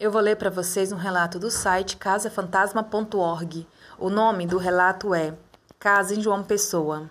[0.00, 3.66] Eu vou ler para vocês um relato do site casafantasma.org.
[3.98, 5.36] O nome do relato é
[5.76, 7.10] Casa em João Pessoa.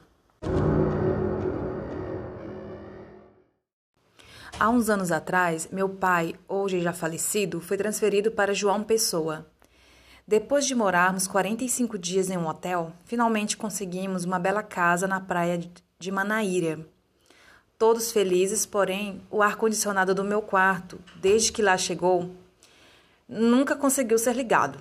[4.58, 9.46] Há uns anos atrás, meu pai, hoje já falecido, foi transferido para João Pessoa.
[10.26, 15.60] Depois de morarmos 45 dias em um hotel, finalmente conseguimos uma bela casa na praia
[16.00, 16.80] de Manaíra.
[17.78, 22.34] Todos felizes, porém, o ar-condicionado do meu quarto, desde que lá chegou,
[23.28, 24.80] nunca conseguiu ser ligado.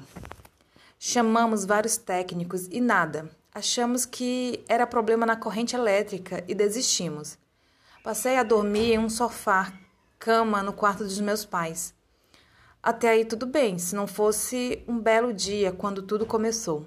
[0.98, 3.30] Chamamos vários técnicos e nada.
[3.52, 7.38] Achamos que era problema na corrente elétrica e desistimos.
[8.02, 9.72] Passei a dormir em um sofá,
[10.18, 11.94] cama no quarto dos meus pais.
[12.82, 16.86] Até aí tudo bem, se não fosse um belo dia quando tudo começou.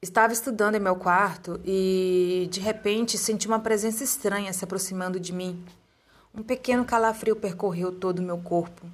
[0.00, 5.32] Estava estudando em meu quarto e, de repente, senti uma presença estranha se aproximando de
[5.32, 5.64] mim.
[6.34, 8.86] Um pequeno calafrio percorreu todo o meu corpo.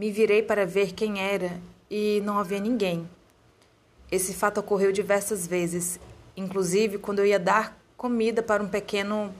[0.00, 3.06] Me virei para ver quem era e não havia ninguém.
[4.10, 6.00] Esse fato ocorreu diversas vezes,
[6.34, 9.30] inclusive quando eu ia dar comida para um pequeno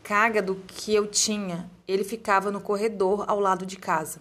[0.00, 1.68] cágado que eu tinha.
[1.88, 4.20] Ele ficava no corredor ao lado de casa.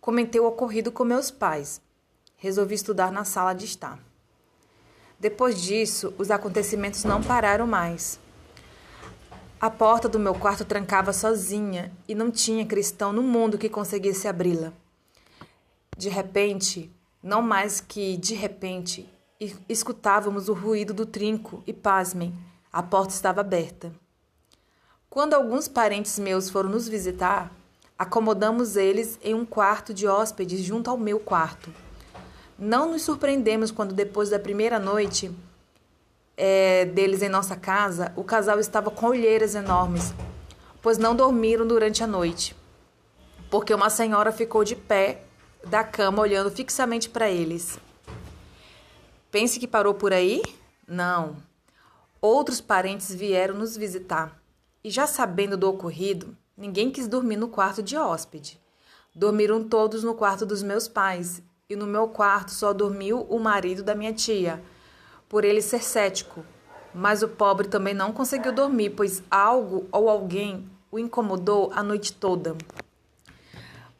[0.00, 1.82] Comentei o ocorrido com meus pais.
[2.38, 3.98] Resolvi estudar na sala de estar.
[5.20, 8.18] Depois disso, os acontecimentos não pararam mais.
[9.64, 14.28] A porta do meu quarto trancava sozinha e não tinha cristão no mundo que conseguisse
[14.28, 14.74] abri-la.
[15.96, 19.08] De repente, não mais que de repente,
[19.66, 22.34] escutávamos o ruído do trinco e, pasmem,
[22.70, 23.90] a porta estava aberta.
[25.08, 27.50] Quando alguns parentes meus foram nos visitar,
[27.98, 31.72] acomodamos eles em um quarto de hóspedes junto ao meu quarto.
[32.58, 35.34] Não nos surpreendemos quando, depois da primeira noite,
[36.36, 40.12] é, deles em nossa casa, o casal estava com olheiras enormes,
[40.82, 42.56] pois não dormiram durante a noite,
[43.50, 45.22] porque uma senhora ficou de pé
[45.64, 47.78] da cama olhando fixamente para eles.
[49.30, 50.42] Pense que parou por aí?
[50.86, 51.36] Não.
[52.20, 54.40] Outros parentes vieram nos visitar
[54.82, 58.60] e, já sabendo do ocorrido, ninguém quis dormir no quarto de hóspede.
[59.14, 63.82] Dormiram todos no quarto dos meus pais e no meu quarto só dormiu o marido
[63.82, 64.62] da minha tia
[65.28, 66.44] por ele ser cético.
[66.94, 72.12] Mas o pobre também não conseguiu dormir, pois algo ou alguém o incomodou a noite
[72.12, 72.56] toda.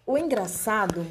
[0.06, 1.06] O engraçado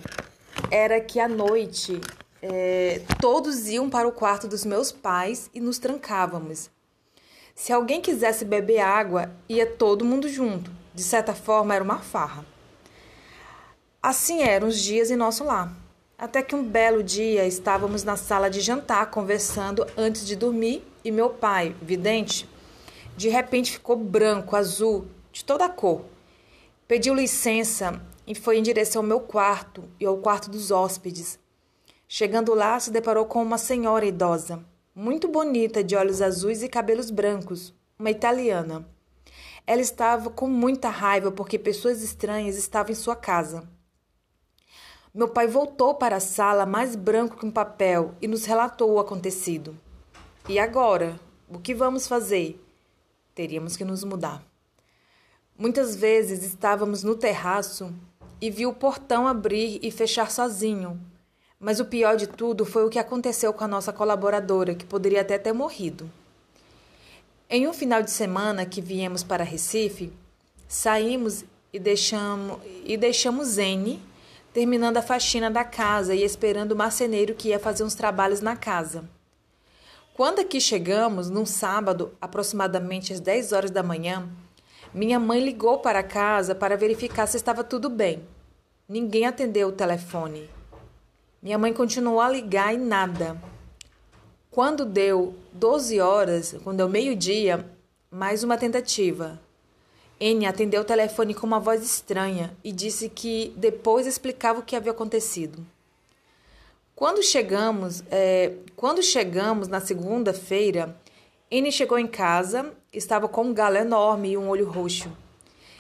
[0.72, 2.00] era que à noite
[2.42, 6.70] é, todos iam para o quarto dos meus pais e nos trancávamos.
[7.56, 10.72] Se alguém quisesse beber água, ia todo mundo junto.
[10.94, 12.46] De certa forma, era uma farra.
[14.02, 15.83] Assim eram os dias em nosso lar.
[16.24, 21.12] Até que um belo dia estávamos na sala de jantar conversando antes de dormir e
[21.12, 22.50] meu pai, vidente,
[23.18, 26.06] de repente ficou branco, azul, de toda cor.
[26.88, 31.38] Pediu licença e foi em direção ao meu quarto e ao quarto dos hóspedes.
[32.08, 34.64] Chegando lá, se deparou com uma senhora idosa,
[34.96, 38.88] muito bonita, de olhos azuis e cabelos brancos, uma italiana.
[39.68, 43.73] Ela estava com muita raiva porque pessoas estranhas estavam em sua casa.
[45.16, 49.00] Meu pai voltou para a sala mais branco que um papel e nos relatou o
[49.00, 49.78] acontecido.
[50.50, 51.20] E agora?
[51.48, 52.60] O que vamos fazer?
[53.36, 54.44] Teríamos que nos mudar.
[55.56, 57.94] Muitas vezes estávamos no terraço
[58.42, 61.00] e vi o portão abrir e fechar sozinho.
[61.60, 65.22] Mas o pior de tudo foi o que aconteceu com a nossa colaboradora, que poderia
[65.22, 66.10] até ter morrido.
[67.48, 70.12] Em um final de semana que viemos para Recife,
[70.68, 74.02] saímos e deixamos, e deixamos N
[74.54, 78.56] terminando a faxina da casa e esperando o marceneiro que ia fazer uns trabalhos na
[78.56, 79.04] casa.
[80.14, 84.30] Quando aqui chegamos, num sábado, aproximadamente às 10 horas da manhã,
[84.94, 88.24] minha mãe ligou para casa para verificar se estava tudo bem.
[88.88, 90.48] Ninguém atendeu o telefone.
[91.42, 93.36] Minha mãe continuou a ligar e nada.
[94.52, 97.66] Quando deu 12 horas, quando deu meio-dia,
[98.12, 99.42] mais uma tentativa.
[100.26, 104.74] N atendeu o telefone com uma voz estranha e disse que depois explicava o que
[104.74, 105.60] havia acontecido.
[106.96, 110.96] Quando chegamos, é, quando chegamos na segunda-feira,
[111.52, 115.12] N chegou em casa, estava com um galo enorme e um olho roxo.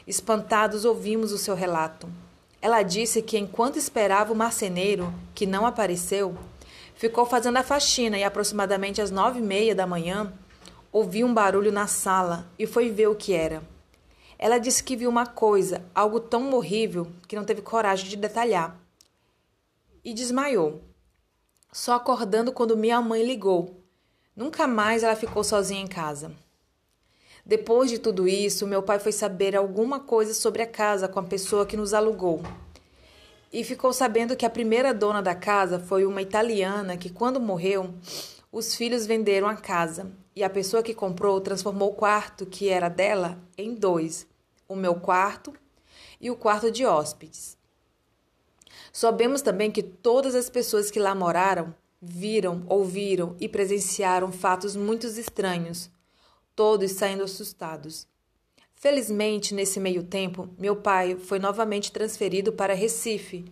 [0.06, 2.10] Espantados, ouvimos o seu relato.
[2.62, 6.38] Ela disse que enquanto esperava o marceneiro, que não apareceu,
[6.96, 10.34] ficou fazendo a faxina e aproximadamente às nove e meia da manhã
[10.92, 13.72] ouviu um barulho na sala e foi ver o que era.
[14.38, 18.80] Ela disse que viu uma coisa, algo tão horrível, que não teve coragem de detalhar.
[20.04, 20.82] E desmaiou,
[21.72, 23.82] só acordando quando minha mãe ligou.
[24.36, 26.32] Nunca mais ela ficou sozinha em casa.
[27.46, 31.24] Depois de tudo isso, meu pai foi saber alguma coisa sobre a casa com a
[31.24, 32.42] pessoa que nos alugou.
[33.52, 37.94] e ficou sabendo que a primeira dona da casa foi uma italiana que, quando morreu,
[38.52, 42.90] os filhos venderam a casa e a pessoa que comprou transformou o quarto que era
[42.90, 44.28] dela em dois:
[44.68, 45.54] o meu quarto
[46.20, 47.58] e o quarto de hóspedes.
[48.92, 55.08] Soubemos também que todas as pessoas que lá moraram viram, ouviram e presenciaram fatos muito
[55.08, 55.90] estranhos,
[56.56, 58.06] todos saindo assustados.
[58.76, 63.46] Felizmente, nesse meio tempo, meu pai foi novamente transferido para Recife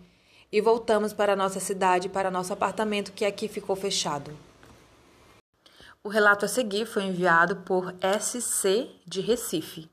[0.52, 4.32] e voltamos para nossa cidade, para nosso apartamento que aqui ficou fechado.
[6.04, 9.91] O relato a seguir foi enviado por SC de Recife.